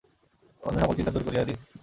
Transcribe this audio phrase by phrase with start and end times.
[0.63, 1.57] অন্য সকল চিন্তা দূর করিয়া দিন।